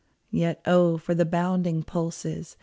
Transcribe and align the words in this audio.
Yet, 0.31 0.63
oh, 0.65 0.97
for 0.97 1.13
the 1.13 1.25
bounding 1.27 1.83
pulses. 1.83 2.57